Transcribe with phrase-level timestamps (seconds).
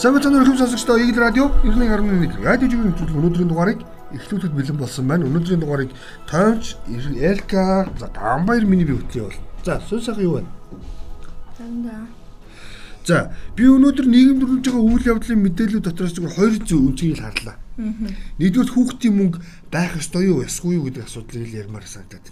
[0.00, 3.84] Уу хүмүүс сонсогчдоо Игэл радио 91.1 радио жүгийн төлөв өнөөдрийн дугаарыг
[4.16, 5.28] эхлүүлэхэд бэлэн болсон байна.
[5.28, 5.92] Өнөөдрийн дугаарыг
[6.24, 6.80] Томч,
[7.20, 9.36] Элка, за Тамбаяр миний би хөтлөе бол.
[9.60, 10.48] За сүн сайхан юу байна?
[11.52, 12.08] Танда.
[13.04, 17.60] За би өнөөдөр нийгэмд хүргэж байгаа үйл явдлын мэдээлэл дотроос зөвхөн хоёр зүйл үнцгийг харлаа.
[18.40, 22.24] Нэгдүгээр хүүхдийн мөнгө байх ёстой юу, ясгүй юу гэдэг асуудлыг ярмаар санагдаад.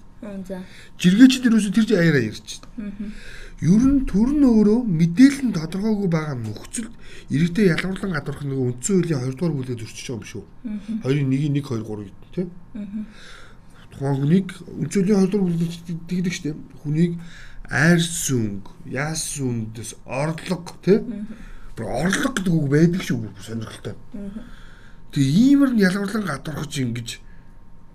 [0.49, 0.65] За.
[0.97, 3.13] Жиргээчд ерөөсөө тэр чинь аяараа ярьж байна.
[3.59, 6.95] Ер нь төр нь өөрөө мэдээлэл нь тодорхойгүй байгаа нөхцөлд
[7.27, 10.45] иргэдэд ялгарлан гадуурх нэг үндсэн хуулийн 2 дугаар бүлэг зөрчиж байгаа юм шүү.
[11.03, 12.49] Хоёрын нэг нэг 2 3 гэдэг тийм.
[13.91, 15.73] Тухайн хүнийг үндсэн хуулийн 2 дугаар бүлэг
[16.07, 16.59] тэгдэг штеп.
[16.87, 17.13] Хүнийг
[17.67, 21.27] айр сүнг, яас сүндэс орлого тийм.
[21.75, 23.99] Бүр орлого гэдэг үг байдаг шүү сонирхолтой.
[25.11, 27.09] Тэгээ иймэр нь ялгарлан гадуурхаж ингэж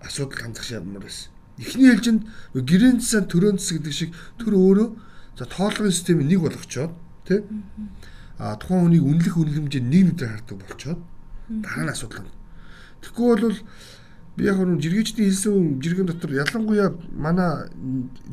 [0.03, 1.31] асуудал хандах шаардмаар байсан.
[1.55, 4.87] Эхний ээлжинд гэрээний цэсээ төрөөний цэс гэдэг шиг төр өөрөө
[5.37, 6.91] За тоолгын системийг нэг болгочоод
[7.25, 7.41] тий
[8.37, 10.99] а тухайн хүнийг үнэлэх үнэлэмжээ нэг нүдээр хардаг болчоод
[11.49, 12.29] дараа нь асуудал.
[13.01, 13.57] Тэгэхгүй бол
[14.37, 17.69] би яг нь жиргээчдийн хэлсэн жиргэн дотор ялангуяа манай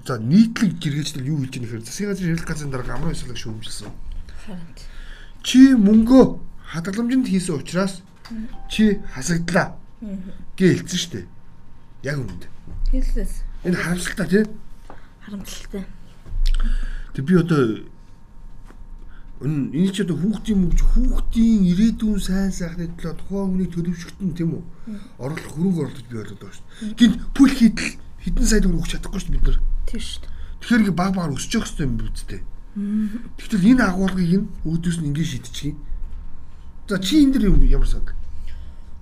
[0.05, 3.93] за нийтлэг жиргээчдэл юу хэлж байгаа нэхэр засгийн газрын хэрэглэх газрын дарга амраа ёслог шүүмжилсэн.
[5.45, 6.25] Чи мөнгөө
[6.73, 8.01] хадгаламжинд хийсэн учраас
[8.73, 9.77] чи хасагдлаа
[10.57, 11.27] гэж хэлсэн шүү дээ.
[12.09, 12.51] Яг үнэндээ.
[12.97, 13.29] Хэлсэн.
[13.69, 14.45] Энэ харамсалтай тий?
[15.21, 15.85] Харамсалтай.
[17.15, 17.85] Тэг би одоо
[19.41, 24.65] энэ ч одоо хүүхдийн мөнгө хүүхдийн ирээдүйн сайн сайхны төлөө тухайн хүний төлөвшөлтөн тийм үү?
[25.17, 26.99] Орлох хөрөнгө оруулалт бий болоод байгаа шүү дээ.
[27.01, 29.59] Гинт пүл хийдэл хэдэн сая төгрөг өгч чадахгүй шүү дээ бид нар.
[29.89, 30.33] Тийм шүү дээ.
[30.61, 32.41] Тэгэхээр ингээ баг багаар өсөж явах хэрэгтэй юм бидтэй.
[33.41, 35.73] Тэгвэл энэ агуулгыг нь өөдөөс нь ингээ шийдчихье.
[36.85, 38.13] За чи энэ дэр юм ямар санаг?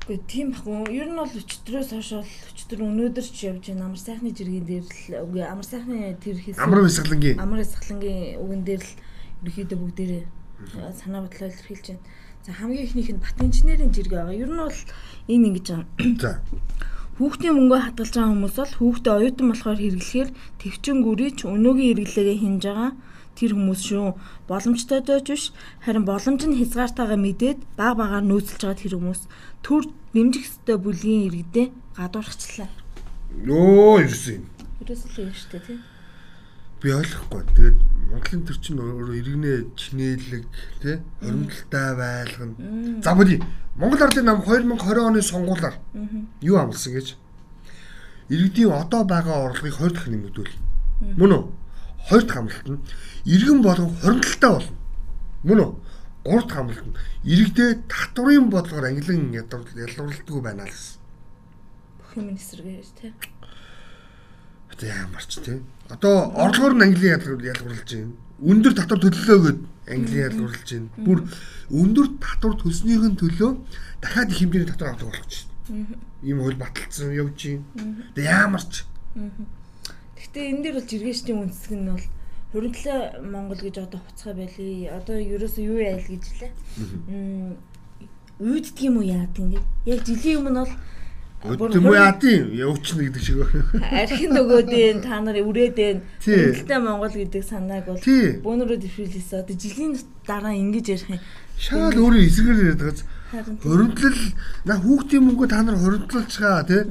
[0.08, 0.88] Гэхдээ тийм бахгүй.
[0.88, 3.92] Ер нь бол өчтөрөөс хойш бол өчтөр өнөөдөр ч явж байна.
[3.92, 6.64] Амар сайхны жиргэн дээр л үгүй амар сайхны тэр хийсэн.
[6.64, 7.36] Амар бясгалангийн.
[7.36, 8.92] Амар бясгалангийн үгэн дээр л
[9.44, 10.24] ерөөхдөө бүгдээрээ
[10.96, 12.04] санаа бодлоо илэрхийлж байна.
[12.40, 14.40] За хамгийн ихнийх нь бат инженерийн жиргээ байгаа.
[14.40, 14.80] Ер нь бол
[15.28, 15.86] энэ ингэж байгаа.
[16.24, 16.32] За.
[17.20, 22.62] Хүүхдийн мөнгөө хадгалж байгаа хүмүүс бол хүүхдээ оюутан болохоор хэрэглэхээр төвчин гүрийч өнөөгийн хэрэглээгээ хинж
[22.64, 22.90] байгаа
[23.38, 24.08] тэр хүмүүс шүү.
[24.50, 25.44] Боломжтой дооч биш.
[25.84, 29.20] Харин боломж нь хязгаартайгаа мэдээд баг багаар нөөцлж байгаа тэр хүмүүс
[29.62, 29.82] төр
[30.14, 32.68] дэмжих ёстой бүлгийн иргэдээ гадуурхчлаа.
[33.44, 34.38] Йоо ерөөсөө.
[34.82, 35.78] Ерөөсөө юм шүү дээ тий.
[36.80, 37.42] Би ойлгохгүй.
[37.54, 40.44] Тэгээд Монголын төр чинь өөрөө иргэнэ чинээлэг
[40.80, 43.02] тий хоримтлалтай байлгана.
[43.04, 43.36] За бүли
[43.76, 45.76] Монгол Ардын нам 2020 оны сонгуулиар
[46.40, 47.14] юу амласан гэж
[48.32, 50.54] иргэдийн одоо байгаа орлогыг 20 дахин нэмэгдүүл.
[51.20, 51.44] Мөн үү?
[52.08, 52.80] Хоёр дахь амлалт нь
[53.28, 54.74] иргэн болгон хоримтлалтай болно.
[55.44, 55.70] Мөн үү?
[56.28, 61.00] Гурав дахь амлалт нь иргэдээ татврын бодлогоор ангилан ялгуулдаггүй байна л гэсэн.
[61.96, 63.12] Бүх юм эсрэгээр тий.
[64.68, 65.64] Одоо ямар ч тий.
[65.88, 68.12] Одоо орлогоор нь ангилан ялгуулж байна.
[68.44, 70.88] Өндөр татвар төлөлөө гэд ангилан ялгуулж байна.
[71.00, 71.18] Бүр
[71.72, 73.50] өндөр татвар төлснийхэн төлөө
[74.04, 75.34] дахиад их хэмжээний татвар авдаг болгож
[75.64, 75.96] байна.
[76.20, 78.04] Ийм хөл баталсан явж байна.
[78.12, 78.84] Тэгээ ямар ч.
[80.12, 82.06] Гэхдээ энэ дээр бол жиргээчдийн үндэслэг нь бол
[82.52, 84.90] хуримтлаа Монгол гэж одоо хуцгаа байлээ.
[84.96, 86.52] Одоо ерөөсөө юу яйл гэж лээ.
[88.40, 89.64] Үйддэг юм уу яадаг юм.
[89.84, 90.64] Яг жилийн өмнө
[91.44, 93.62] бол юм яадын явчихна гэдэг шиг байна.
[94.02, 99.44] Архин нөгөөдөө та нар үрээдэн Хөлтэй Монгол гэдэг санааг бол бөөнөрөө дэвшүүлсэн.
[99.46, 99.94] Одоо жилийн
[100.26, 101.20] дараа ингэж ярих юм.
[101.58, 103.54] Шаал өөрөө эсрэгээр яриад байгаа.
[103.62, 104.20] Хоригдлол
[104.64, 106.82] на хүүхдийн мөнгө та нар хоригдлуулж байгаа тий.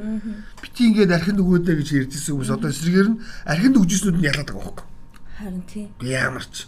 [0.63, 4.63] Бити ингээд архин нөгөөдөө гэж ярьжсэн хүмүүс одоо эсрэгээр нь архин нөгжснүүд нь ялаад байгаа
[4.63, 4.96] байхгүй.
[5.37, 5.91] Харин тий.
[6.01, 6.65] Ямар ч.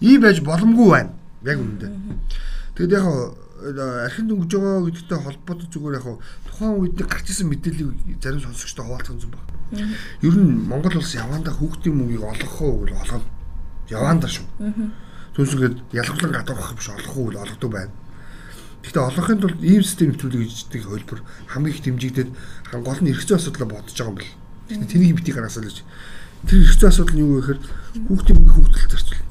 [0.00, 1.12] Ийм байж боломгүй байна.
[1.42, 1.90] Яг үнэндээ.
[2.78, 3.06] Тэгэд яг
[4.06, 6.06] архин дөнгөж байгаа гэдэгтэй холбоотой зүгээр яг
[6.46, 9.96] тухайн үед гарч исэн мэдээллийг зарим сонсогчтой хуваалцах юм байна.
[10.22, 13.26] Ер нь Монгол улс явандаа хүүхдийн мөнгийг олгох уу гэвэл олгоно.
[13.90, 14.46] Явандаа шүү.
[15.34, 17.92] Түүнсгээд ялгарлан гадуурхах биш олох уу гэвэл олгодог байна.
[18.84, 22.30] Гэхдээ олохын тулд ийм систем нэвтрүүлэх гэждэг хөлбөр хамгийн их дэмжигдээд
[22.86, 24.86] гол нь эргэцээ асуудлаа бодож байгаа юм бэл.
[24.86, 25.82] Тэнийг битгий гаргасаа л гэж.
[26.46, 27.60] Тэр эргэцээ асуудал нь юу вэ гэхээр
[28.06, 29.26] хүүхдийн мөнгө хүүхдэлт зарцуул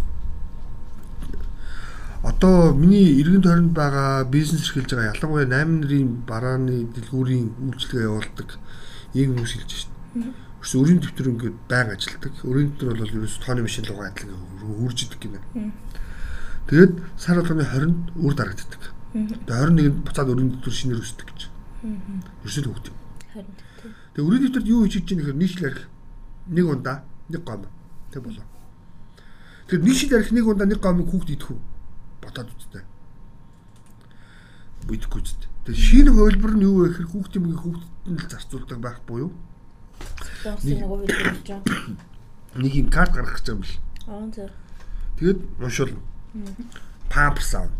[2.25, 8.49] одоо миний эргэн тойронд байгаа бизнес эрхэлж байгаа ялангуяа 8 нарын барааны дэлгүүрийн үйлчлэгээ явуулдаг
[9.13, 9.91] ийм хүмүүс хэлж шít.
[10.59, 12.33] Өс өрийн дэвтэр ингээд байнга ажилдаг.
[12.41, 15.39] Өрийн дэвтэр бол ерөөс тооны машин руугаа адилхан хурж идэг гинэ.
[16.65, 18.83] Тэгээд сар болгоны 20-нд үр дарагддаг.
[19.13, 21.41] Тэгээд 21-нд буцаад өрийн дэвтэр шинээр үсдэг гэж.
[22.41, 22.87] Ерөөсөө хөвгт.
[24.17, 25.81] Тэгээд өрийн дэвтэрт юу хийж чинь гэхээр нийслэл арх
[26.47, 27.65] нэг ундаа нэг гом.
[28.11, 28.45] Тэг болоо.
[29.67, 31.59] Тэгэхээр нийслэл арх нэг ундаа нэг гомыг хүүхд идэх үү?
[32.25, 32.83] бодоод үзтээ.
[34.89, 35.45] Бүтэхгүй үст.
[35.65, 39.31] Тэгээ шинэ хөлбөр нь юу вэ гэхээр хүүхдийн мөнгө хүүхдэд нь л зарцуулдаг байх буюу.
[42.55, 43.77] Нэг юм карт гаргах гэж юм бэл.
[44.09, 44.49] Аа зөв.
[45.17, 45.93] Тэгээд уншуул.
[47.09, 47.71] Памперс аав.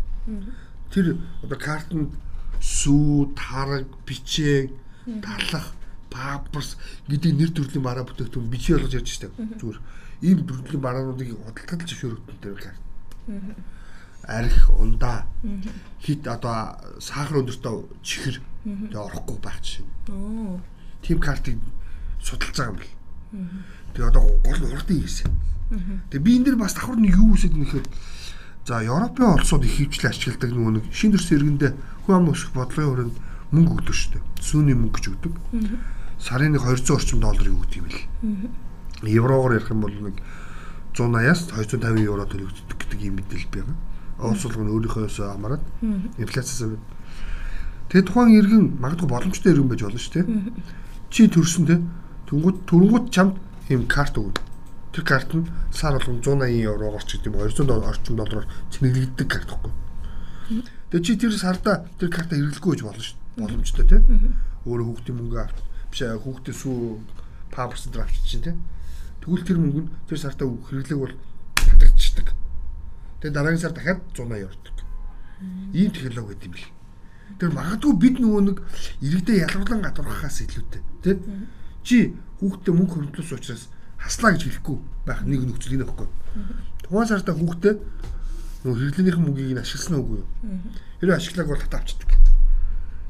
[0.90, 2.10] Тэр одоо картанд
[2.58, 4.70] сүү, тараг, бичээ,
[5.22, 5.74] талах,
[6.16, 9.28] паперс гэдэг нэр төрлийн бараа бүтээгдэхүүн бичээ болгож ярьж штэ.
[9.60, 9.78] Зүгээр
[10.24, 12.80] ийм төрлийн бараануудыг худалдаж зөвшөөрөгдөн тэр карт.
[14.26, 15.28] Арх, ундаа,
[16.00, 19.86] хит одоо сахар өндөртөө чихэр тэгээ орохгүй байх чинь.
[21.04, 21.60] Тим картыг
[22.18, 22.96] судалж байгаа юм бэл.
[23.94, 25.30] Тэгээ одоо гол урдын хийсэн.
[26.10, 27.86] Тэгээ би энэ дэр бас давхар нэг юу үсэд нэхэд
[28.66, 31.72] за Европын улсууд их хөвчлээ ашигладаг нөгөө нэг шин төрс иргэндээ
[32.06, 33.16] хүн ам өсөх бодлогын хүрээнд
[33.54, 34.22] мөнгө өгдөг шүү дээ.
[34.42, 35.34] Сүүний мөнгө гэж өгдөг.
[36.20, 38.02] Сарын нэг 200 орчим долларыг өгдөг юм бэл.
[39.04, 40.16] Еврогоор ярих юм бол нэг
[40.96, 43.76] 180-аас 250 евро төлөгддөг гэдэг юм мэдээлэл байна.
[44.18, 45.64] Улс болгоно өөрийнхөөс хамаарат
[46.16, 46.64] инфляцаас
[47.86, 50.26] Тэгээ тухайн иргэн магадгүй боломжтой иргэн байж болно шүү дээ.
[51.12, 51.76] Чи төрсөн те
[52.26, 53.38] Тэнгүүд төрөнгүүд чамд
[53.70, 54.42] ийм карт өгнө.
[54.90, 59.72] Тэр карт нь сар болгон 180 еврогоор ч гэдэм 200 орчим доллараар цэнэглэгддэг карт гэхгүй.
[60.90, 63.16] Тэгээ чи тэр сарда тэр карта хэрэглэхгүй гэж болно шүү.
[63.38, 64.00] Боломжтой тий.
[64.66, 65.56] Өөрөө хүүхдийн мөнгө авч
[66.00, 67.00] хүүхдийн сүү
[67.50, 68.56] памперс дээр авчиж чинь тий.
[69.24, 71.14] Тэгвэл тэр мөнгө нь тэр сартаа хэрэглэх бол
[71.56, 72.28] хадагдчихдаг.
[73.20, 74.76] Тэгээ дараагийн сар дахиад 180 явдаг.
[75.72, 76.70] Ийм технологи гэдэг юм бэл.
[77.40, 78.58] Тэр магадгүй бид нөгөө нэг
[79.02, 81.16] иргэдээ ялгарлан гадуурхахаас илүүтэй тий
[81.86, 81.96] чи
[82.40, 84.76] хүүхдээ мөнгө хөрөнгөлөөс учраас хаслаа гэж хэлэхгүй
[85.06, 86.08] байх нэг нөхцөл энэ байхгүй.
[86.82, 87.74] Тухайн сартаа хүүхдээ
[88.66, 90.28] нөгөө хэрэглэнийхэн мөнгийг нь ашигласан үгүй юу?
[90.98, 92.10] Хэрэв ашиглааг бол хата авчдаг.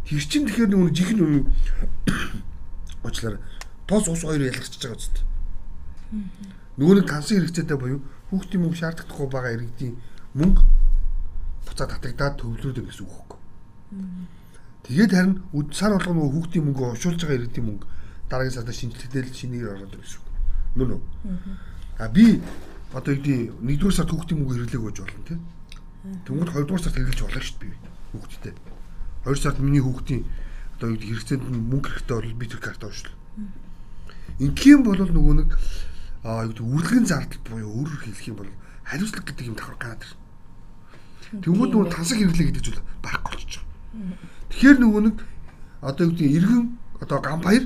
[0.04, 1.42] Тэр чин тэгэхээр нөгөө жихэн нөгөө
[3.06, 3.40] уучлаарай.
[3.86, 5.22] Тоос ус хоёр ялгарч байгаа зү.
[6.76, 8.00] Нөгөө нэг тансын хэрэгцээтэй буюу
[8.30, 9.94] хүүхдийн мөнгө шаардлагагүй байгаа иргэдийн
[10.34, 10.62] мөнгө
[11.66, 13.40] буцаад татагдаад төвлөрдөг гэсэн үг хөхгүй.
[14.86, 15.34] Тэгээд харин
[15.72, 17.86] сар болгоно хүүхдийн мөнгө уншуулж байгаа иргэдийн мөнгө
[18.30, 20.28] дараагийн сард шинжилгээдэл шинээр ороод ирэх гэсэн үг.
[20.76, 21.02] Мөн үү?
[21.98, 22.42] А би
[22.92, 25.40] одоо гэдэг нэгдүгээр сард хүүхдийн мөнгө хэрэглээг гэж болно тийм.
[26.26, 28.54] Тэнгүүд хоёрдугаар сард хэрэглэж болно шүү дээ би хүүхдтэй.
[29.24, 30.22] Хоёр сард миний хүүхдийн
[30.76, 33.16] одоо юу гэдэг хэрэгцээнд мөнгө хэрэгтэй бол би тэр карт авшлаа.
[34.38, 35.50] Ингийн бол нөгөө нэг
[36.20, 38.52] аа юу гэдэг үргэлгэн зардал буюу өөрөөр хэлэх юм бол
[38.84, 40.20] хариуцлага гэдэг юм давхар гараад ирнэ.
[41.40, 43.64] Тэнгүүд нөгөө тансаг хэрэглээ гэдэг зүйл байхгүй болчих.
[44.52, 45.16] Тэгэхээр нөгөө нэг
[45.80, 46.64] одоо юу гэдэг иргэн
[47.00, 47.64] одоо гам баяр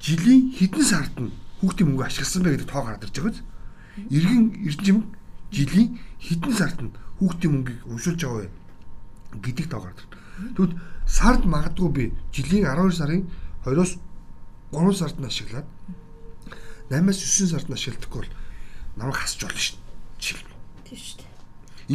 [0.00, 3.42] жилийн хэдэн сард нь хүүхдийн мөнгө ашигласан бэ гэдэг тоо гараад ирж байгаа биз.
[4.10, 5.04] Иргэн эрдэмж
[5.52, 5.88] жилийн
[6.18, 8.48] хэдэн сард нь хүүхдийн мөнгийг уншуулж байгаа вэ
[9.44, 10.12] гэдэг тоо гараад ирж.
[10.56, 13.22] Тэгвэл сард магадгүй би жилийн 12 сарын
[13.64, 13.98] 2-оос
[14.72, 15.66] 3 сард нь ашиглаад
[16.90, 18.32] 8-аас 9 сард нь ашигладаггүй бол
[18.96, 19.78] намайг хасч болно шин.
[20.18, 20.50] Жишээл.
[20.84, 21.34] Тийм шүү дээ.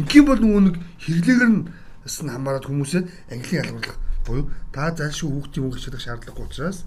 [0.00, 3.02] Ингийн бол нөгөө нэг хэрэглээгээр нь хамаарат хүмүүсээ
[3.34, 6.78] английн ялгарлах буюу та зайлшгүй хүүхдийн мөнгө ашиглах шаардлагагүй учраас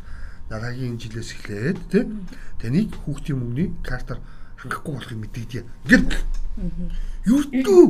[0.50, 2.03] дараагийн жилээс эхлээд тий
[2.61, 4.19] таныг хүүхдийн мөнгөний картаар
[4.59, 5.63] хангахгүй болохыг мэдэгдэе.
[5.85, 6.11] Ингээд
[7.27, 7.83] юуртгүй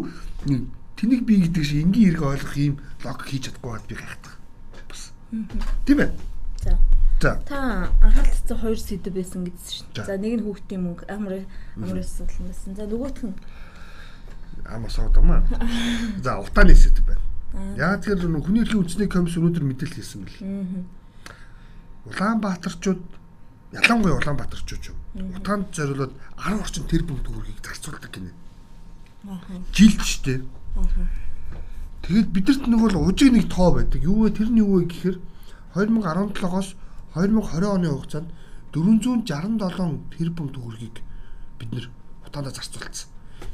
[0.98, 4.34] тэнийг би гэдэг шиг энгийн хэрэг ойлгох юм лог хийж чадахгүй бод би гайхдаг.
[4.90, 5.02] Бас.
[5.86, 6.12] Тийм ээ.
[6.64, 6.72] За.
[7.22, 7.32] За.
[7.48, 9.88] Та анхааралтай хоёр сэдв байсан гэсэн шин.
[9.94, 11.46] За нэг нь хүүхдийн мөнгө амар
[11.78, 12.76] амар асуудал байсан.
[12.76, 13.36] За нөгөөх нь
[14.66, 15.44] ам асуудаг маа.
[16.24, 17.24] За утааны сэдв байна.
[17.78, 20.42] Яг тэр хүний эрхийн үндэсний комисс өнөөдөр мэдээлэл хийсэн бэл.
[20.42, 21.02] Аа
[22.06, 23.02] Улаанбаатарчууд
[23.72, 24.84] ялангуяа Улаанбаатарчууд?
[25.40, 28.32] Утаанд зориулаад 10 орчим тэрбум төгрөгийг зарцуулдаг гинэ.
[29.32, 29.40] Аа.
[29.72, 30.44] Жилд штэ.
[30.44, 30.63] Аа.
[32.04, 34.04] Тэгээд бидэрт нэг бол ужиг нэг тоо байдаг.
[34.04, 34.36] Юу вэ?
[34.36, 35.18] Тэр нь юу вэ гэхээр
[35.74, 36.76] 2017-оос
[37.16, 38.30] 2020 оны хугацаанд
[38.74, 40.98] 467 тэрбум төгрөгийг
[41.62, 41.88] бид нэр
[42.26, 43.08] утаандаа зарцуулсан.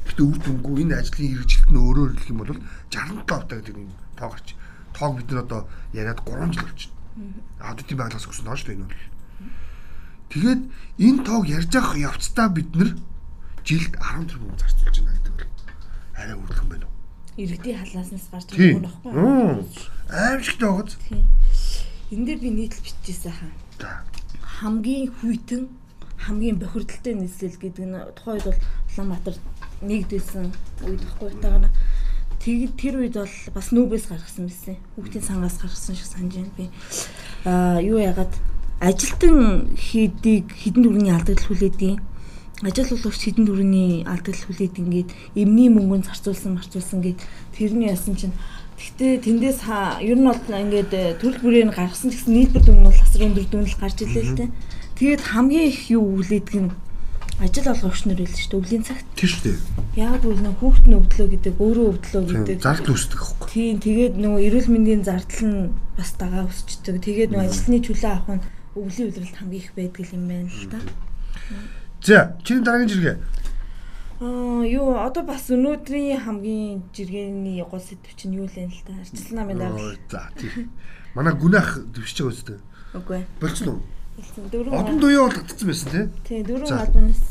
[0.08, 2.56] Гэтэ үр дүнгүй энэ ажлын хэрэгжилт нь өөрөөр хэлэх юм бол
[2.88, 4.48] 67 тавтай гэдэг нэг тоо гарч.
[4.96, 5.60] Тоог бид нар одоо
[5.92, 6.96] яриад 3 жил болчихно.
[7.60, 9.04] Аудитын байгууллагаас өгсөн доо шүү дээ энэ бол.
[10.30, 10.62] Тэгээд
[11.04, 12.90] энэ тоог ярьж явах явцдаа бид нэр
[13.62, 15.52] жилд 10 тэрбум зарцуулж байна гэдэг бол
[16.16, 16.99] арай өрлөн байна уу?
[17.36, 19.12] Иргэдийн халааснаас гарч байгаа юм баггүй.
[20.10, 20.96] Аимшигтай байгааз.
[22.10, 24.02] Энэ дээр би нийтлэл биччихсэн хаа.
[24.60, 25.68] Хамгийн хүйтэн
[26.18, 28.60] хамгийн бохирдолтой нийслэл гэдэг нь тухайн үед бол
[28.90, 29.36] Улаанбаатар
[29.80, 30.46] нэгдсэн
[30.84, 31.70] үед баггүй тагаа
[32.40, 34.76] Тэгээд тэр үед бол бас нүүбээс гаргасан байсан.
[34.96, 36.64] Хүүхдийн сангаас гаргасан шиг санаж байна би.
[37.44, 38.32] Аа юу яагаад
[38.80, 42.00] ажилтан хийдийг хідэн төрний алдагдал хүлээдэг.
[42.60, 47.18] Ажил болгогч хідэн төрний алдагдал хүлээд ингээд эмний мөнгөнд зарцуулсан марцуулсан гэд
[47.56, 48.36] тэрний ясан чинь
[48.80, 49.60] Гэхдээ тэндээс
[50.04, 53.68] ер нь бол ингээд төрөл бүрээр гаргасан гэсэн нийлбэр дүн нь бол асар өндөр дүн
[53.68, 54.50] л гарч илээ л дээ.
[54.96, 56.72] Тэгээд хамгийн их юу хүлээдэг нь
[57.44, 59.06] ажил олгогч нар байл шүү дээ өвлийн цагт.
[59.16, 59.58] Тийм шүү дээ.
[60.00, 62.58] Яг үл нөх хүүхд нь өвдлөө гэдэг өөрөө өвдлөө гэдэг.
[62.60, 63.48] Зардал үүсдэг аахгүй.
[63.52, 65.60] Тийм тэгээд нөгөө эрүүл мэндийн зардал нь
[65.96, 67.00] бас дагаа өсчдөг.
[67.00, 68.44] Тэгээд нөгөө ажилтны чөлөө авах нь
[68.76, 70.78] өвлийн үйлрэлт хамгийн их байдаг юм байна л да.
[72.02, 73.16] За чиний дараагийн жиргээ.
[74.20, 78.92] Аа юу одоо бас өнөөдрийн хамгийн жиргэний гол сэдв чинь юу лээ л та.
[79.00, 79.96] Арчилсан намын дарга.
[80.08, 80.70] За тийм.
[81.14, 82.58] Манай гүнах төвшиж байгаа үстэй.
[82.96, 83.26] Үгүй ээ.
[83.40, 83.82] Болчихно уу?
[84.20, 84.72] Дөрөв.
[84.76, 86.04] Одон дуяа бол татсан байсан тий.
[86.28, 86.84] Тийм дөрөв За.
[86.84, 87.22] албанаас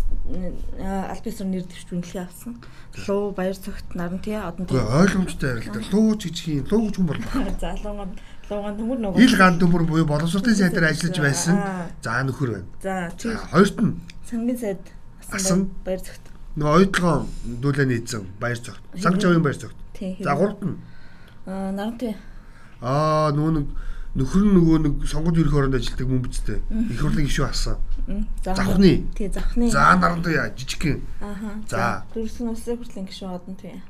[1.14, 2.58] альбисар нэр дэвч үнэлгээ авсан.
[3.06, 4.78] Луу баяр цогт наран тий одон тий.
[4.78, 5.82] Үгүй ойлгомжтой ярил та.
[5.94, 6.66] Лууч гэж хийн.
[6.70, 7.22] Луу гэж хүн бол.
[7.62, 8.10] Залууган
[8.50, 9.22] лууган төмөр нөгөө.
[9.22, 11.62] Ил ган төмөр буюу боловсролын сайдаар ажиллаж байсан.
[12.02, 12.68] За нөхөр байна.
[12.82, 13.38] За тий.
[13.38, 13.94] За хоёрт нь
[14.30, 14.82] Сангийн сайд
[15.32, 15.70] Асан.
[15.86, 16.22] баяр цогт.
[16.58, 17.26] нөгөө ойдлогоо
[17.62, 18.82] дүүлэн ийдсэн баяр цогт.
[18.98, 19.58] Санг жавын баяр.
[19.94, 20.18] Тий.
[20.22, 20.78] За гуравт нь
[21.46, 22.16] Аа наран тий.
[22.82, 23.68] аа нөгөө нэг
[24.16, 26.60] нөхөр нь нөгөө нэг сонгуульд ерөх оронд ажилладаг мөн бицтэй.
[26.70, 27.78] Их хурлын гишүү асан.
[28.44, 29.06] Завхны.
[29.18, 29.70] Тий завхны.
[29.70, 31.02] За наран туяа жижигхэн.
[31.22, 31.50] Ааха.
[31.70, 32.04] За.
[32.14, 33.82] Дөрвсөн улсын хурлын гишүүн одон тий.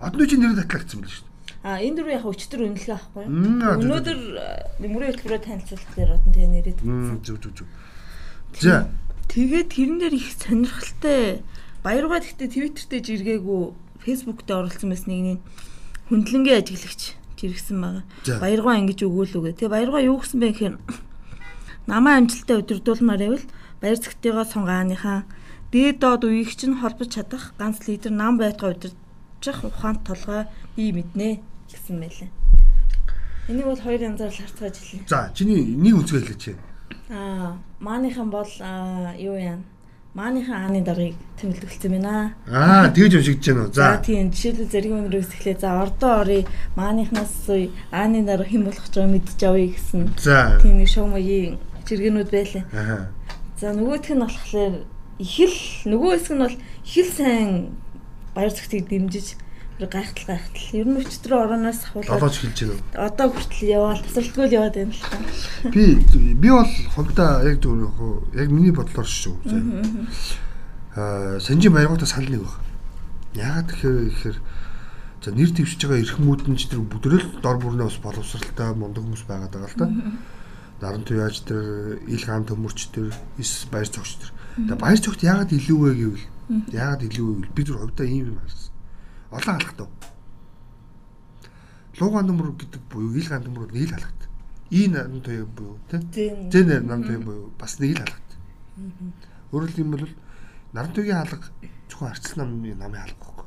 [0.00, 1.26] Одны чинь нэр татлагдсан байл шүү.
[1.62, 3.24] А энэ дөрөв яг өчтөр үнэлгээ авахгүй.
[3.28, 4.18] Өнөөдөр
[4.82, 6.78] нэмрээ хөтөлбөрөөр танилцуулах дээр одон тэгээ нэрэд.
[6.82, 7.68] Зүг зүг зүг.
[8.58, 8.90] За
[9.28, 11.42] Тэгээд тэрэн дээр их сонирхолтой
[11.82, 13.62] баяргаа гэхдээ Twitter дээр жиргээгүй
[14.02, 15.38] Facebook дээр оролцсон байсныг нэг
[16.10, 18.04] хүндлэнгийн ажиглагч жиргсэн байгаа.
[18.38, 19.58] Баяргаа ингэж өгөөлөөгөө.
[19.58, 20.74] Тэгээ баяргаа юу гэсэн бэ гэхээр
[21.90, 23.46] намаа амжилттай удирдуулмаар байвал
[23.82, 25.26] баяр цэгтийгоо сунгааныхаа
[25.74, 31.42] дээд доод үеийг чинь холбож чадах ганц лидер нам байтгаа удирдах ухаант толгой би мэднэ
[31.66, 32.30] гэсэн мэлээ.
[33.50, 35.02] Энийг бол хоёр янзаар л харцгааж хэлье.
[35.08, 36.44] за чиний нэг үнцгээ хэлээч.
[37.10, 38.48] Аа, мааныхан бол
[39.18, 39.62] юу яана?
[40.14, 42.34] Мааныхан ааны даргаыг тэмүүлдэгцсэн байна.
[42.48, 43.72] Аа тэгж уншигдэж байна уу?
[43.72, 45.56] За тийм жишээлбэл зэрэг өнөрөөс эхлээ.
[45.56, 46.44] За ордоо оръё.
[46.76, 50.12] Маанихнаас суй ааны дарга хэн болох ч мэдж авъя гэсэн.
[50.20, 50.60] за.
[50.60, 51.56] Тийм нэг шоумогийн
[51.88, 52.64] жиргэнүүд байлаа.
[52.76, 53.08] Аа.
[53.56, 54.74] За нөгөөх нь болохоор
[55.16, 55.56] их л
[55.88, 57.50] нөгөө хэсэг нь бол их л сайн
[58.34, 59.40] баяр цогтыг дэмжиж
[59.80, 60.68] гайхтал гайхтал.
[60.76, 63.06] Ер нь өчтөр орооноос хавуулаад Долооч хэлж байна уу?
[63.06, 65.16] одоо хүртэл яваал тасралтгүй л яваад байна л та.
[65.72, 65.84] Би
[66.36, 69.34] би бол хувьдаа яг зөв хуу- яг миний бодлоор шүү.
[70.94, 72.56] Аа санжи баяргуудаа санал нэг баг.
[73.34, 74.36] Яагаад тэгэхээр ихээр
[75.24, 79.24] за нэр дэвшиж байгаа эрхмүүд нь ч тэр бүдрэл дор бүрнээ бас боловсралтай мундаг хүмүүс
[79.24, 79.86] байгаад байгаа л та.
[80.82, 83.08] Наран туяач тэр ил ган төмөрч тэр
[83.40, 84.30] эс баяр цогч тэр.
[84.68, 86.24] Тэгээ баяр цогт яагаад илүү вэ гэвэл
[86.76, 88.68] яагаад илүү вэ гэвэл би зүр хувьдаа ийм юм харсан.
[89.32, 89.88] Олон алхтав.
[91.98, 94.28] Лууган төмөр гэдэг буюу ил ган төмөр нийл алхт.
[94.70, 96.50] И наран туяа буюу тий Тийм.
[96.50, 98.30] Зэн нам туяа буюу бас нэг л хаалгат.
[99.52, 100.08] Өөрөөр хэлбэл
[100.72, 101.48] наран туяагийн хаалга
[101.88, 103.46] зөвхөн арчил намын намын хаалга байхгүй.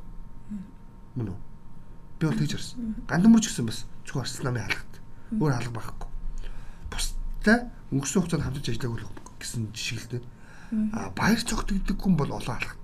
[1.18, 1.38] Мөн үү?
[2.18, 2.94] Би бол тэгж харсан.
[3.10, 4.94] Гандамөрч гэсэн бас зөвхөн арчил намын хаалгат.
[5.34, 6.10] Өөр хаалга байхгүй.
[6.90, 7.58] Бусдаа
[7.90, 9.10] өнгөрсөн хугацаанд хамтарч ажиллаагүй л
[9.42, 10.22] гэсэн дээ.
[10.94, 12.82] А баяр цогт гэдэг хүн бол олон хаалгат.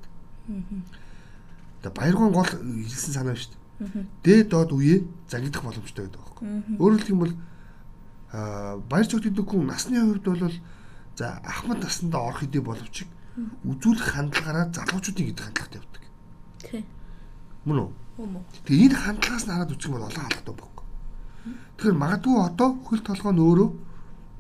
[1.82, 4.06] Тэгээ баяргон гол хэлсэн санаа шүү дээ.
[4.22, 6.46] Дээд доод үе загидах боломжтой байдаг байхгүй.
[6.78, 7.34] Өөрөөр хэлбэл
[8.32, 10.56] Аа баяр цогт гэдэг хүн насны хувьд бол
[11.16, 13.04] за ахмад наснда орох хэдий боловч
[13.68, 16.02] үзүүлэх хандлагаараа залуучуудын гэдэг хандлагатай явдаг.
[16.64, 16.84] Тий.
[17.68, 17.90] Мөн үү?
[18.64, 20.86] Тэгээ энэ хандлагаас нь хараад үзэх юм бол олон хаалгатай байхгүй.
[21.76, 23.68] Тэгэхээр магадгүй одоо хөл толгой нь өөрөө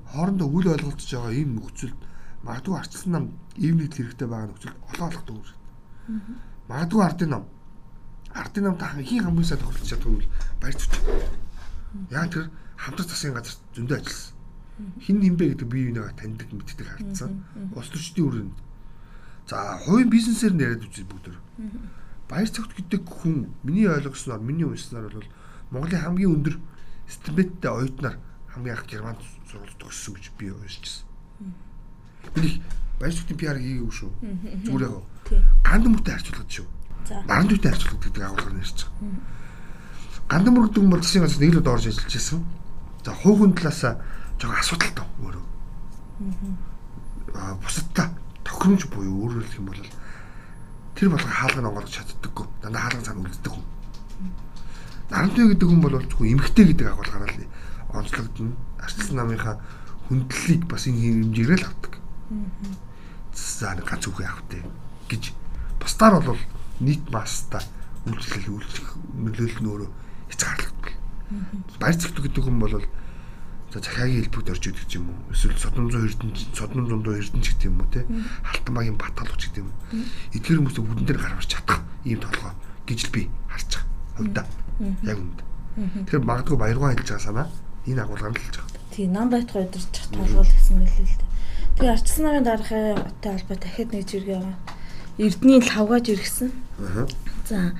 [0.08, 1.98] хоорондоо үл ойлголцож байгаа ийм нөхцөлд
[2.48, 3.24] магадгүй арчилсан нам
[3.60, 5.56] ийм нэг хэрэгтэй байгаа нөхцөлд олон хаалгатай үүсэж.
[6.68, 7.44] Магадгүй ардын нам
[8.34, 10.26] ардын намтай хамгийн хамгийн сайн тохиолдож чаддаг нь
[10.60, 10.96] баяр цогт.
[12.10, 14.34] Яа тэр хамтрах засгийн газар зөндөө ажилласан.
[15.04, 17.44] Хин нэмбэ гэдэг бие бинийгаа таньдаг мэддэг харагдсан.
[17.76, 18.56] Улс төрчдийн өрөөнд.
[19.48, 21.36] За, хувийн бизнесээр нэрэд үзээ бүгд.
[22.28, 25.28] Баяр цогт гэдэг хүн миний ойлгосноор, миний уншсанаар бол
[25.70, 26.56] Монголын хамгийн өндөр
[27.08, 28.16] стипендтэй оюутнаар
[28.56, 31.04] хамгийн анх Германд сурвалж төгссөн гэж би уншижсэн.
[32.32, 32.62] Би
[33.02, 34.10] баяр цогтын PR хийгээгүй шүү.
[34.62, 34.94] Зүгээр яг
[35.26, 35.42] Тий.
[35.66, 36.66] ганд мөртөө харьцуулгад шүү.
[37.10, 37.14] За.
[37.26, 39.32] Наран дүйтэй харьцуулгад гэдэг агуулгаар нэрч байгаа.
[40.30, 42.40] Гандан мөр гэдэг юм бол засгийн газар нэг л орж ажиллаж байсан.
[43.02, 43.82] За хувийн талаас
[44.38, 45.44] жоохон асуудалтай өөрөө.
[47.34, 48.06] Аа бусадтай
[48.46, 49.82] тохиромж буюу өөрөөр хэлэх юм бол
[50.94, 52.46] тэр болгоо хаалганы онгоолгож чаддаггүй.
[52.62, 53.66] Дандаа хаалган цаана үлддэг хүн.
[55.10, 57.50] Нарантой гэдэг хүн бол зөвхөн эмгтэй гэдэг агуулгаараа л
[57.98, 58.54] онцлогдно.
[58.78, 59.58] Арчилсан намынхаа
[60.06, 61.92] хүндлэлийг бас энэ хэмжээрээ л авдаг.
[63.32, 64.62] За нэг ганц үгүй автай
[65.08, 65.32] гэж
[65.80, 66.40] бусдаар бол
[66.80, 67.60] нийт масста
[68.06, 69.90] үйлчлэл үйлчлэх нөлөөлөл нь өөрөө
[70.30, 70.92] хязгаарлагддаг.
[71.80, 72.74] Баяр цэгт гэдэг хүн бол
[73.72, 75.32] за захиагийн хэлбэгт орж идэг юм уу?
[75.32, 78.04] Эсвэл содон зуун эрдэнэ содон зундуу эрдэнэ гэдэг юм уу те?
[78.44, 79.72] Халтан багийн бат толгоч гэдэг юм.
[80.36, 82.52] Эдгээр хүмүүсээ бүдэн дээр гаргаж чадах ийм толгой
[82.84, 83.88] гэж л би харж байгаа.
[84.18, 84.46] Хувьдаа.
[85.08, 85.40] Яг үүнд.
[86.04, 87.48] Тэгэхээр магадгүй баяргаа хэлж байгаа санаа
[87.88, 88.80] энэ агуулгаар л хэлж байгаа.
[88.92, 91.31] Тий, нам байтгай өдөрч татгалуул гэсэн мэлээ л дээ.
[91.76, 94.58] Тэгээ арчсан намын даргатай холбоо дахиад нэг жиргээ байгаа.
[95.18, 96.50] Эрдний лавгаж иргсэн.
[96.80, 97.06] Аа.
[97.48, 97.72] За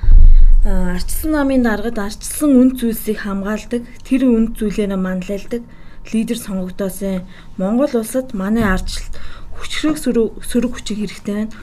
[0.64, 5.62] арчсан намын даргад арчсан үнд зүйлсийг хамгаалдаг, тэр үнд зүйлээрээ манлайлдаг
[6.10, 7.22] лидер сонгогдоосон
[7.58, 9.18] Монгол улсад манай арчлалт
[9.58, 11.54] хүчрэг сөрөг хүчийг хэрэгтэй байна.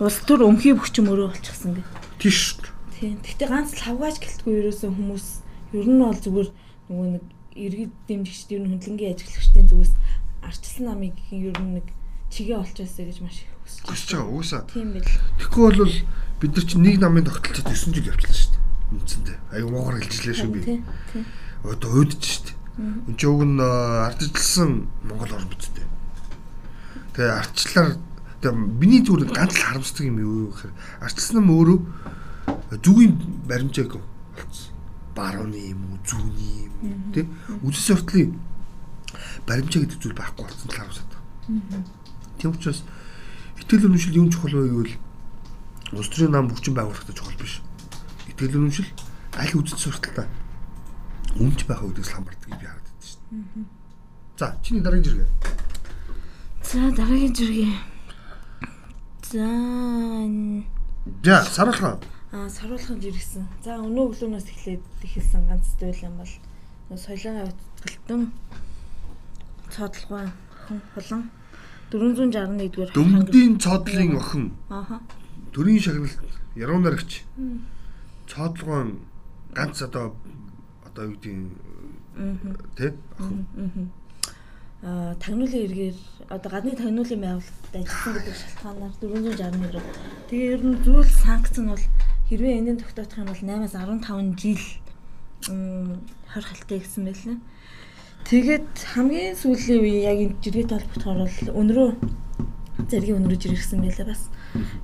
[0.00, 1.88] Улс төр өмхий бөхчм өрөө болчихсон гэх.
[2.20, 2.60] Тийш.
[3.00, 3.16] Тийм.
[3.24, 5.26] Гэтэ ганц лавгааж гэлтгүй ерөөсөн хүмүүс
[5.72, 6.48] ер нь бол зүгээр
[6.92, 7.24] нөгөө нэг
[7.56, 9.92] иргэд дэмжигчд ер нь хөндлөнгийн ажиглагчдын зүгээс
[10.46, 11.86] арчилсан намыг ер нь нэг
[12.30, 13.90] чигээ олчоосэй гэж маш их хүсэж байна.
[13.90, 14.62] Хүсэж байгаа уусаа.
[14.70, 15.06] Тийм бил.
[15.38, 15.94] Тэгэхгүй бол
[16.40, 18.64] бид нар чинь нэг намын тогтолцоод 9 жил явчихлаа шүү дээ.
[18.96, 19.38] Үндсэндээ.
[19.56, 20.60] Аюу муугар хэлжлээ шүү би.
[21.66, 22.56] Одоо уйдж шүү дээ.
[22.76, 24.70] Энд чинь уг нь ардчилсан
[25.02, 25.88] Монгол орн биз дээ.
[27.16, 27.88] Тэгээ арчлаар
[28.52, 31.78] миний зүгээр ганц л харамсдаг юм юу гэхээр арчилсан юм өөрөө
[32.84, 33.14] зүгийн
[33.48, 34.74] баримжааг болцсон.
[35.16, 37.24] Барууны юм уу, зүүнний юм тий.
[37.64, 38.36] Үдэс суртлын
[39.46, 41.12] баримжаа гэдэг зүйл байхгүй болсон л харамсаад.
[42.38, 42.82] Тийм учраас
[43.62, 44.94] итгэл үнэмшил юм чухал вэ гэвэл
[45.96, 47.62] улс төрийн нам хүчин байгуулахтай чухал биш.
[48.28, 48.86] Итгэл үнэмшил
[49.38, 50.26] аль үзэн сурталтай
[51.38, 53.64] үнж байх үгдээс хамаардаг гэж би хараад байна шүү дээ.
[54.36, 55.30] За, чиний дараагийн зэрэг.
[56.66, 57.72] За дараагийн зүргээ.
[59.30, 59.46] За
[61.22, 61.98] За, саруулхан.
[62.32, 63.46] аа саруулхан жиргсэн.
[63.64, 68.22] За өнөө өглөөнөөс эхлээд ихэлсэн ганц зүйл юм бол соёлын өвтгөлтөн
[69.76, 70.26] цодлогоо
[70.66, 71.22] хон холон
[71.92, 74.44] 461-р Дөнгөдийн цоодлын охин.
[74.70, 75.00] Ааха
[75.56, 76.18] төрийн шагналт
[76.56, 77.22] яруу наригч
[78.28, 79.00] цоодлогоон
[79.56, 80.16] ганц одоо
[80.84, 81.48] одоо юу гэдэг
[82.76, 83.90] тий охин.
[84.82, 89.84] Аа тагнуулын эргээр одоо гадны тагнуулын байгууллагад ажилласан гэдэг шалтгаанаар 461-р.
[90.28, 91.84] Тэгээ ер нь зүйл санкц нь бол
[92.28, 94.64] хэрвээ энэний тогтоох юм бол 8-аас 15 жил
[95.48, 97.38] м хорхолтой гэсэн байлаа.
[98.26, 101.90] Тэгээд хамгийн сүүлийн үе яг энэ жиргээ талбартахаар бол өнрөө
[102.90, 104.22] зэргийн өнрөө жиргсэн байлаа бас.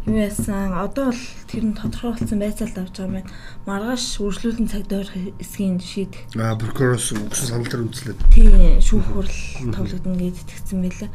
[0.06, 3.34] Юу яасан одоо бол тэр нь тодорхой болсон байцаалд авч байгаа юм байна.
[3.66, 9.38] Маргааш үргэлжлүүлэн цаг дойрох эсгийн шийдэх а прокурорс өгсөн санал дээр үндэслээд тийм шүүх хурал
[9.74, 11.10] тоглогдно гэж итгэсэн байлаа.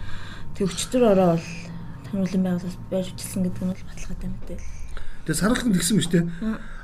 [0.51, 1.48] Тэг өчтөр ороо бол
[2.12, 4.67] тагнуулын байгууллагаас байр училсан гэдэг нь бол баталгаатай мэдээл.
[5.31, 6.28] тэгээ саруулхан тэгсэн мэт те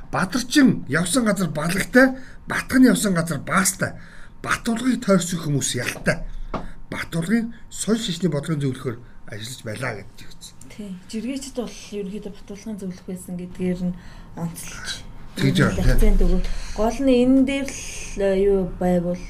[0.07, 2.15] Бадарчин явсан газар балагтай
[2.47, 3.97] Батган явсан газар баастай
[4.43, 6.21] Батулгыг тойрсон хүмүүс ялтай
[6.93, 8.97] Батулгын соёл шишний бодлогын зөвлөхөөр
[9.33, 10.55] ажиллаж байлаа гэж хэлсэн.
[10.69, 10.89] Тий.
[11.09, 13.97] Жиргээчд бол ерөнхийдөө батулгын зөвлөх байсан гэдгээр нь
[14.37, 15.01] онцлж.
[15.37, 15.57] Тэгж.
[15.73, 16.45] Акцент өгөх.
[16.77, 19.23] Гол нь энэ дээр л э, юу байвал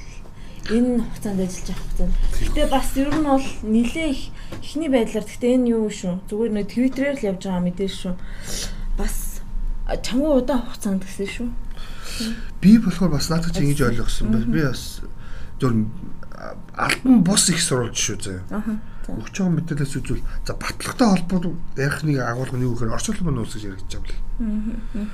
[0.68, 2.14] энэ хугацаанд ажиллаж авах хугацаанд.
[2.44, 4.22] Гэтэ бас ер нь бол нилээ их
[4.60, 6.14] ихний байдлаар гэтэ энэ юу шүү.
[6.28, 8.14] Зүгээр нэг твиттерээр л явж байгаа мэдээ шүү.
[9.00, 9.40] Бас
[9.88, 11.48] а, чамгүй удаан хугацаанд гэсэн шүү.
[12.60, 14.46] Би болохоор бас наадах чинь ингэж ойлгосон байна.
[14.46, 15.00] Би бас
[15.60, 15.72] зөв
[16.74, 18.18] альбан бус их сурвалж шүү.
[18.22, 18.42] За.
[19.04, 23.54] Өгч байгаа мэдээлэлс үзвэл за батлагтай холбоо ярих нэг агуулга нь юу гэхээр улбаны улс
[23.54, 25.10] гэж яригдж байгаа юм.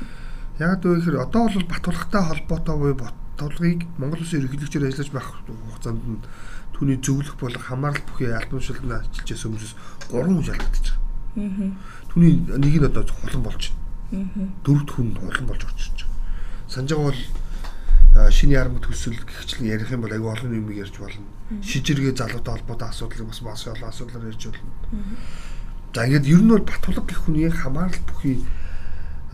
[0.58, 6.02] Яг үү гэхээр одоо бол батлагтай холбоотой буюу батлагыг Монгол улсын ерөнхийлөгчөөр ажиллаж байх хугацаанд
[6.06, 6.22] нь
[6.74, 9.74] түүний зөвлөх болох хамаарал бүхий альбан шилдэн ажиллаж байсан хүмүүсээс
[10.08, 11.70] 3 хүн шалгагдаж байгаа.
[12.14, 13.62] Түүний нэг нь одоо хулан болж
[14.10, 14.54] байна.
[14.64, 15.99] Дөрөвд хүн хулан болж байгаа.
[16.70, 21.26] Санаж байгаа бол шинэ ярамт төсөл гихчлэн ярих юм бол аюу олон юм ярьж болно.
[21.66, 24.70] Шижиргээ залуутай холбоотой асуудлыг бас маш олон асуудлаар ярьж болно.
[25.90, 28.46] За ингээд ер нь бол Батулга гэх хүний хамаарал бүхий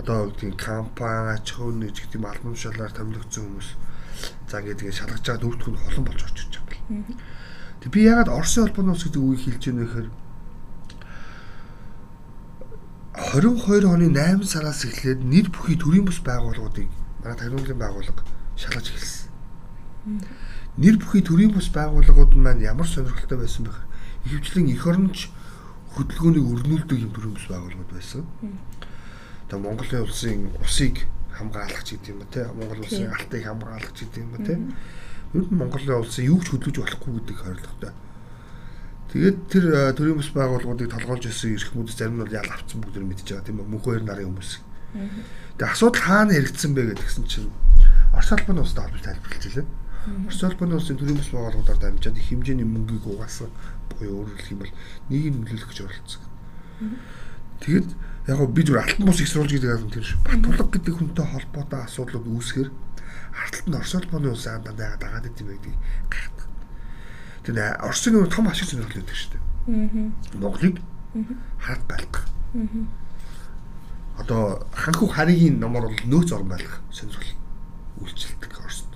[0.00, 3.68] одоо тийм компани аж ахуй нэгж гэдэг юм албан тушаалаар томилогдсон хүмүүс
[4.48, 7.04] за ингээд ингээд шалгаж байгаа дөрөвд хүн холон болж очиж байгаа юм.
[7.84, 10.08] Тэг би ягаад Оросын холбооны ус гэдэг үгийг хэлж байна гэхээр
[13.16, 16.88] 22 оны 8 сараас эхлээд нэр бүхий төрийн бус байгууллагуудыг
[17.26, 18.22] манай тагнуулын байгууллага
[18.54, 19.30] шалгаж эхэлсэн.
[20.78, 23.74] Нэр бүхий төрийн бус байгууллагууд маань ямар сонирхолтой байсан бэ?
[24.30, 25.34] Ихэвчлэн эх оронч
[25.98, 28.22] хөдөлгөөнийг өрнүүлдэг юм төрийн бус байгууллагууд байсан.
[29.50, 31.02] Тэгээ Монголын улсын усыг
[31.34, 32.46] хамгаалагч гэдэг юм ба те?
[32.54, 34.54] Монгол улсын алтыг хамгаалагч гэдэг юм ба те?
[35.34, 37.92] Ер нь Монголын улсын юу ч хөдөлж болохгүй гэдэг хариулгатай.
[39.10, 39.64] Тэгээд тэр
[39.98, 43.46] төрийн бус байгууллагуудыг толгойлж өссөн эрх мэдс зарим нь бол ял авцсан бүгд мэдж байгаа
[43.46, 43.70] тийм үү?
[43.70, 44.50] Мөнх хоёр нарын хүмүүс.
[45.56, 47.48] Тэгээд асуудал хаана хэрэгцсэн бэ гэдгсэн чинь
[48.12, 49.66] Орос улбаны улстай холбоотой тайлбарлаж байлаа.
[50.28, 53.48] Орос улбаны улсын төрийн бус байгууллагуудаар дамжаад их хэмжээний мөнгийг угаасан
[53.88, 54.74] буюу өөрөөр хэлэх юм бол
[55.08, 56.22] нийгэм нөлөөлөх гэж оролцсон.
[57.64, 57.88] Тэгэд
[58.28, 60.20] яг гоо би зүгээр алтан бус их сурвалж гэдэг юм тэр шүү.
[60.28, 62.68] Батулга гэдэг хүнтэй холбоотой асуудлууд үүсгэр
[63.32, 65.76] арталт нь Орос улбаны улсын андаа дагаад дагаад идэм байдгийг
[66.12, 66.46] гахдаг.
[67.48, 69.42] Тэр Оросын нэг том ашиг сонирхол өгдөг шүү дээ.
[70.36, 70.76] Монголыг
[71.64, 72.28] хаад байлгах.
[74.18, 77.32] Одоо ханху харийн номор бол нөөц орн байлгах сонирхол
[78.00, 78.88] үйлчлдэг Оросд.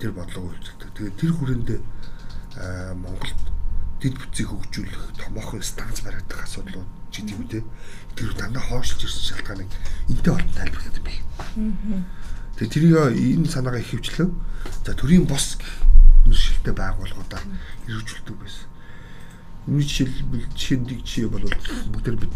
[0.00, 0.88] Тэр бодлого үйлчлдэг.
[0.96, 1.80] Тэгээд тэр хүрээндээ
[2.96, 3.40] Монголд
[4.00, 7.60] дэд бүтцийг хөгжүүлэх томоохон станц баригдах асуудлууд гэдэг юм те.
[8.16, 9.70] Тэр дандаа хоошлж ирсэн шалтгааныг
[10.08, 12.04] энтэй холбоотой тайлбарлаад байна.
[12.56, 14.30] Тэгээ тэрийг энэ санаагаа ихэвчлэн
[14.84, 15.72] за төрийн бос гэх
[16.26, 17.44] нэршилтэй байгууллагуудаар
[17.86, 18.66] хэрэгжүүлдэг байсан.
[19.66, 21.46] Миний жишээлбэл жишээндийг жишээ бол
[21.94, 22.32] бүгд бид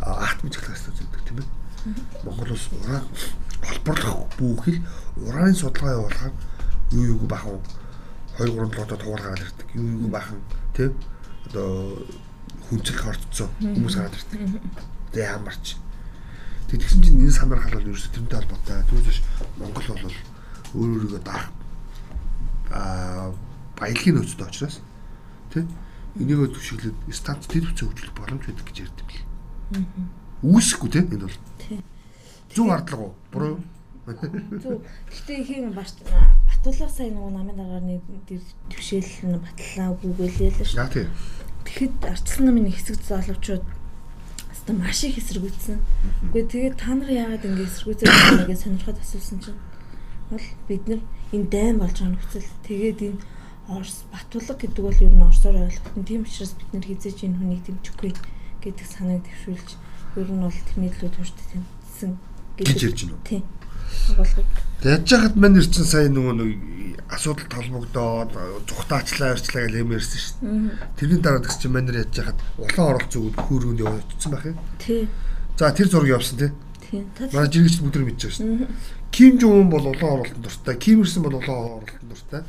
[0.00, 1.48] атом технологи зөвдөг тийм ээ.
[2.24, 3.04] Монгол улс уран
[3.62, 4.78] холбоорлох бүхэл
[5.16, 6.32] ураны судалгаа явуулахаар
[6.92, 7.60] юу юу бахан
[8.38, 9.68] 2 3 лото тугаар гараад ирдэг.
[9.74, 10.40] Юу юу бахан
[10.74, 10.96] тийм
[11.46, 12.00] одоо
[12.68, 14.40] хүнцэл хорцсон хүмүүс гараад ирдэг.
[15.12, 15.76] Тэгээ ямарч.
[16.68, 18.82] Тэг тэгсэн чинь энэ санаархал бол ерөөсө тэрнтэй холбоотой.
[18.88, 19.18] Түүнээс биш
[19.60, 20.16] Монгол бол
[20.72, 21.52] өөр өөрийгөө даах
[22.72, 23.28] аа
[23.76, 24.80] баялагын нөөцтэй учраас
[25.52, 25.68] тийм
[26.20, 29.24] энийгөө түшиглээд станц дэд хүчээ хөгжүүлэх боломж байдаг гэж ярьд юм бэл.
[30.42, 31.38] Үүсэхгүй тийм энэ бол.
[32.52, 33.14] Зөв хардлага уу?
[33.32, 33.60] Буруу юу?
[34.60, 34.82] Зөв.
[35.08, 35.72] Гэтэ их юм
[36.52, 38.02] Батулаа сая нөгөө намын дараагаар нэг
[38.68, 40.78] төвшөөл нь батлаа бүгэлээ л шүү.
[40.78, 41.08] Яа тийм.
[41.64, 43.64] Тэгэхэд арчлан намын хэсэг залуучууд
[44.62, 45.78] хэвээ маш их эсэргүүцсэн.
[46.30, 49.60] Үгүй тэгээд та нар яагаад ингэ эсэргүүцээ байгааг сонирхоод асуусан чинь
[50.30, 51.00] бол бид нар
[51.34, 53.20] энэ дайм болж байгаа нөхцөл тэгээд энэ
[53.72, 57.62] Орос Батулга гэдэг бол ер нь Оросоор ойлгохтон тийм учраас бид нар хизээж энэ хүнийг
[57.64, 58.12] дэмжихгүй
[58.60, 59.68] гэдэг санааг дэвшүүлж
[60.20, 62.12] ер нь бол тэрний төлөө тууштай тэмцсэн
[62.60, 63.24] гэж ярьж байна.
[63.24, 63.42] Тийм.
[64.82, 66.50] Тэгж яхад мань нэр чинь сайн нөгөө нэг
[67.12, 68.30] асуудал толбогдоод
[68.66, 70.76] зүхтаачлаа ярьчлаа гэж ярьсан шүү дээ.
[70.98, 74.58] Тэрний дараа тэгс чинь мань нэр яаж яхад улаан оролцоо үд хөөргөнд явагдсан байх юм.
[74.80, 75.08] Тий.
[75.58, 76.50] За тэр зураг явсан тий.
[76.82, 77.04] Тий.
[77.30, 78.68] Манай жиргэч бүдэр мэдчихэж шүү дээ.
[79.12, 82.42] Ким Жун бол улаан оролтонд дуртай, Ким Ирсэн бол улаан оролтонд дуртай.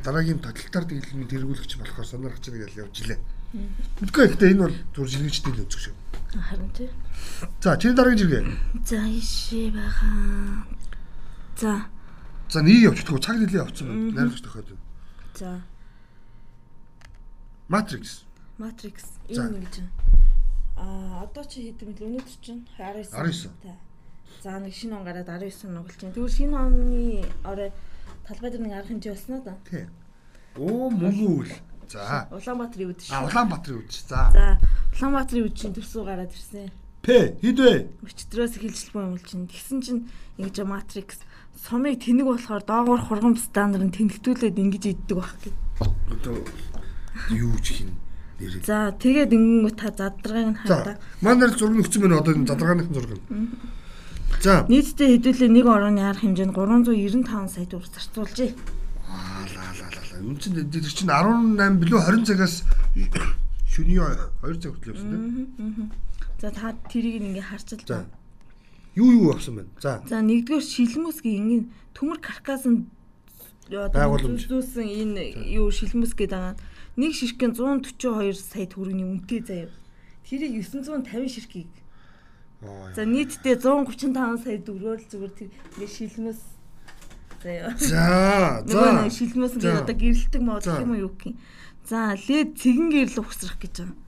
[0.00, 3.20] Дараагийн тоталтар дэглэмийн тэргүүлэгч болохоор сонирхож байгаа гэж явж илээ.
[4.00, 5.96] Мэдгүй ихтэй энэ бол зүр жиргэчтэй л үзэх шүү.
[6.40, 6.88] Харин тий.
[7.60, 8.42] За, чиний дараагийн жиргээ.
[8.88, 10.64] За, ишээ байгаа.
[11.60, 11.72] За.
[12.48, 14.16] За, нэг явчихдаг цаг нэлээ явцсан байна.
[14.16, 14.72] Найруулагч тохиод.
[15.36, 15.60] За.
[17.68, 18.24] Matrix.
[18.56, 18.96] Matrix
[19.28, 19.90] энэ нэг байна.
[20.76, 23.12] Аа, одоо чи хэдэн мэл өнөөдөр чинь 19.
[23.12, 23.76] 19.
[24.40, 26.16] За, нэг шинэ он гараад 19 нугалж байна.
[26.16, 27.70] Тэгвэл шинэ оны орой
[28.26, 29.54] талбай дээр нэг арга хэмжээ болсноо да.
[29.68, 29.86] Тий.
[30.56, 31.52] Оо, мөнгө үл.
[31.88, 32.28] За.
[32.32, 33.12] Улаанбаатарын үд шүү.
[33.12, 34.06] А, Улаанбаатарын үд шүү.
[34.08, 34.20] За.
[34.32, 34.46] За,
[34.96, 36.70] Улаанбаатарын үд чинь төсөө гараад ирсэн.
[37.02, 37.74] П хэд вэ?
[38.06, 39.50] Өчтөрөөс хилжилбэн юм чинь.
[39.50, 40.02] Тэгсэн чинь
[40.38, 41.20] ингэж Matrix
[41.58, 45.54] сумыг тэнэг болохоор доогуур хургам стандарт нь тэнэгтүүлээд ингэж иддэг байх гэв.
[46.10, 46.38] Одоо
[47.30, 47.90] юу ч хин
[48.40, 48.62] нэр.
[48.66, 50.98] За тэгээд ингэнгүү та задрагааг нь хаадаг.
[51.22, 53.20] Манай зураг нөхцөн байна одоо энэ задрагааны зураг.
[54.40, 58.50] За нийтдээ хэдүүлээ нэг орооны арга хэмжээнд 395 сая төгрөг зарцуулжээ.
[59.10, 60.16] Аа ла ла ла ла.
[60.22, 62.64] Үн чинь тэр чинь 18 билүү 20 цагаас
[63.68, 65.92] шөнийн 2 цаг хүртэл явсан тийм.
[66.40, 67.82] За та тэрийг ингээ харчил.
[67.86, 68.06] За.
[68.94, 69.70] Юу юу авсан байна?
[69.80, 70.02] За.
[70.08, 71.62] За нэгдүгээр шилмүсгийн ингээ
[71.94, 72.90] төмөр каркасан
[73.70, 75.22] зүүсэн энэ
[75.56, 76.56] юу шилмүс гэдэг байгаа.
[76.98, 79.70] Нэг ширхгэн 142 сая төгрөгийн үнэтэй заяа.
[80.28, 81.72] Тэрийг 950 ширхгийг.
[82.94, 86.40] За нийтдээ 135 сая төгрөгөөр зүгээр тэр ингээ шилмүс
[87.42, 87.74] заяа.
[87.78, 88.62] За.
[88.66, 89.10] За.
[89.10, 91.36] Шилмүс ингээ одоо гэрэлтэг мод юм уу юу гэх юм.
[91.88, 93.98] За лед цэгэн гэрэл ухсрах гэж байгаа.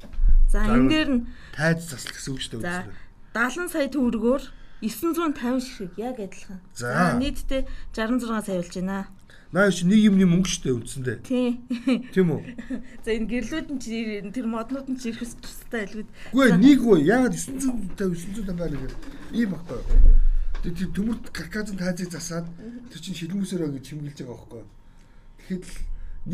[0.54, 2.86] За энэ дээр нь тайз засал гэсэн үг шүү дээ.
[3.34, 4.42] 70 сая төгрөгөөр
[4.78, 6.60] 950 ширхэг яг адилхан.
[6.78, 9.10] За нийтдээ 66 сая болж байна.
[9.54, 11.18] Наа чи нэг юмны мөнгө шүү дээ үндсэндээ.
[11.30, 11.62] Тийм.
[12.10, 12.42] Тийм үү?
[13.06, 16.10] За энэ гэрлүүд нь чи тэр моднууд нь чи ирэхс тустай илгүүд.
[16.34, 18.98] Үгүй нэг үү яагаад 950 950 байна гэх
[19.30, 19.78] ийм багтаа.
[20.58, 22.50] Тэр төмөрт карказын тайзыг засаад
[22.90, 24.62] тэр чинь шилмүсээрөө гэж чимгэлж байгаа байхгүй.
[25.38, 25.64] Тэгэхэд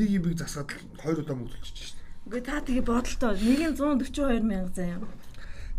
[0.00, 2.08] нэг юмыг засаад хоёр удаа мөнгө төлчих шүү дээ.
[2.24, 3.36] Үгүй та тэгээ бодолтой.
[3.36, 5.04] Нэг нь 142 мянга заяа.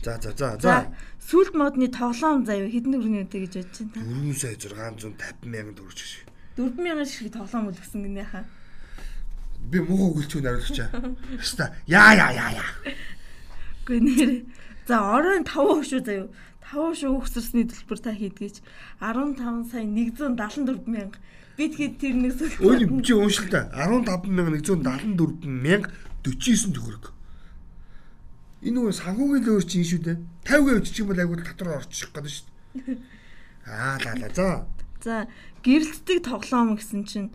[0.05, 0.93] За за за за.
[1.17, 4.01] Сүлд модны тоглоом заяа хэдэн төгрөгийн үнэтэй гэж бодож байна та?
[4.29, 6.29] 4 сая 650 мянган төгрөг шиг.
[6.57, 8.45] 4 мянган шиг тоглоом үл гэсэн гинэ хаа.
[9.71, 11.15] Би муу өгүүлчих нариулчихаа.
[11.39, 12.69] Хаста яа яа яа яа.
[13.85, 14.31] Үгүй нэр.
[14.87, 16.27] За оройн 5% шүү заяа.
[16.71, 18.63] 5% өгсөрсний төлбөр та хийдгээч
[18.99, 21.19] 15 сая 174 мянга.
[21.55, 22.57] Бид хэд тэр нэг зүйл.
[22.59, 25.91] Өө чи уншилтаа 15 мянга 174 мянга
[26.23, 27.11] 49 төгрөг.
[28.61, 30.17] Энэ нөгөө санхүүгийн л өөр чинь шүү дээ.
[30.45, 32.45] 50% ч юм бол айгуу татвар орчих гээд шүү
[32.85, 32.97] дээ.
[33.71, 34.47] Аа ла ла за.
[35.01, 35.27] За
[35.65, 37.29] гэрэлтдэг тоглоом гэсэн чинь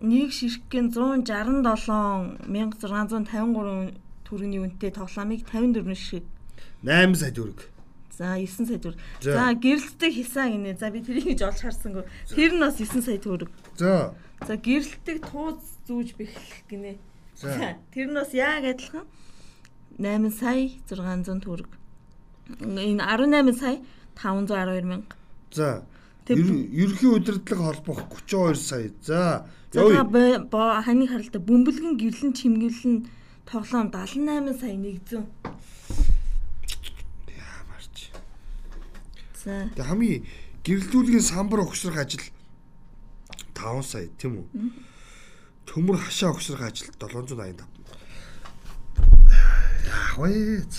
[0.00, 6.36] нэг ширхгэн 167 1653 төгрөгийн үнэтэй тоглоомыг 54 ширхэг
[6.82, 7.60] 8 сая төгрөг.
[8.16, 9.00] За 9 сая төгрөг.
[9.20, 10.76] За гэрэлтдэг хисаа гинэ.
[10.78, 12.04] За би тэрийг гэж олж харсангүй.
[12.30, 13.50] Тэр нь бас 9 сая төгрөг.
[13.76, 14.14] За.
[14.46, 16.96] За гэрэлтдэг тууз зүүж бэхлэх гинэ.
[17.36, 19.06] За тэр нь бас яг адилхан
[19.98, 21.70] 8 сая 600 төгрөг.
[22.62, 23.80] Энэ 18 сая
[24.14, 25.16] 512 мянга.
[25.50, 25.82] За.
[26.34, 28.90] Ерөнхий удирдлага холбох 32 сая.
[29.02, 29.46] За.
[29.72, 29.82] За
[30.82, 33.06] ханыг харалта бөмбөлгөн гэрлэн чимгэлэн
[33.46, 35.22] тоглоом 78 сая 100.
[37.30, 38.10] Ямарч.
[39.44, 39.70] За.
[39.76, 40.26] Тэг хамгийн
[40.66, 42.26] гэрлүүлгийн самбар өгшрөх ажил
[43.54, 44.46] 5 сая тийм үү?
[45.66, 47.76] Төмөр хашаа өгшрөх ажил 785.
[50.16, 50.74] аваач.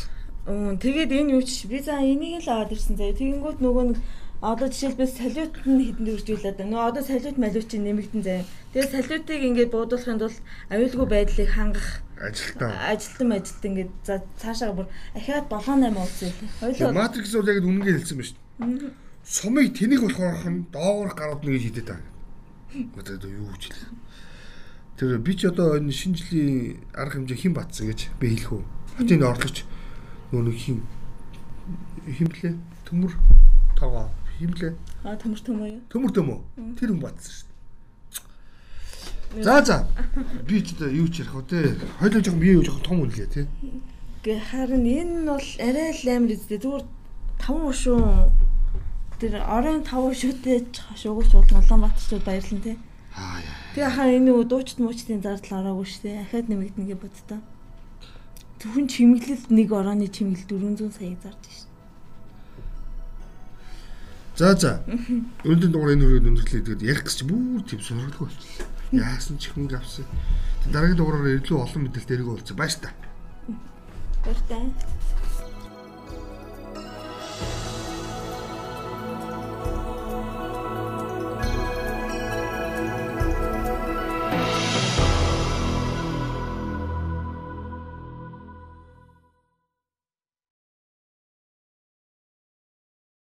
[0.47, 3.19] Өө тэгээд энэ юу ч би за энийг л аваад ирсэн заяа.
[3.19, 3.97] Тэгэнгүүт нөгөө нэг
[4.41, 8.45] одоо жишээлбэл салют нь хэдэнд үржүүлээд нөгөө одоо салют малют чинь нэмэгдэн заяа.
[8.73, 10.37] Тэгээд салютыг ингээд буудуулахын тулд
[10.69, 12.69] аюулгүй байдлыг хангах Ажилтаа.
[12.93, 14.85] ажилтан ажилт ингээд за цаашаа бүр
[15.17, 16.49] ахиад 7 8 уулзъя лээ.
[16.61, 18.37] Хоёлоо Матрикс бол яг үнэнгээ хэлсэн байна шүү
[18.85, 18.93] дээ.
[19.25, 22.01] Сумыг тэнийг болохоор хан доогоор гарууд нэг хидэд таа.
[22.93, 23.89] Одоо юу гэж хэлэх.
[24.97, 28.63] Тэр би ч одоо энэ шинэ жилийн арга хэмжээ хэн батсан гэж би хэлэх үү.
[29.01, 29.65] Хотын орлогч
[30.29, 30.81] нөгөө нэг хин
[32.05, 32.53] химлээ
[32.85, 33.13] төмөр
[33.77, 34.73] тоогоо химлээ
[35.03, 35.81] а төмөр төмөө юу?
[35.91, 36.39] төмөр төмөө
[36.79, 37.57] тэр хүн батсан шүү дээ.
[39.43, 39.87] За за
[40.47, 41.75] би ч одоо юу ч ярих вэ те.
[41.99, 43.47] Хойлоо жоохон бие юу жоохон том үнэлээ те.
[44.23, 46.57] Гэ харин энэ бол арай л амар үстэй.
[46.63, 46.85] Зүгээр
[47.43, 48.01] 5 шүү.
[49.19, 50.57] Тэр оройн 5 шүтээ
[50.95, 52.77] шуугч бол Улаанбаатарчууд баярлан тий.
[53.13, 53.55] Аа яа.
[53.75, 56.21] Тэгээ хаа энэ дуучт муучтын зардал ороогүй шүү дээ.
[56.23, 57.39] Ахаад нэмэгдэнгээ боддоо.
[58.57, 61.66] Зөвхөн чимэглэл нэг орооны чимэглэл 400 сая зарж шүү.
[64.37, 64.85] За за.
[64.85, 68.69] Өнөөдөр дугаар энэ хүрээд өндөрлөө тэгээд ярих гэж бүр тийм сонирхолтой болчихлоо.
[68.93, 70.05] Яасан ч хүн авсан.
[70.69, 72.57] Дараагийн дугаараар илүү олон мэдээлэл дээрээ болцсон.
[72.61, 72.93] Баяр та.
[74.21, 74.61] Баяртай.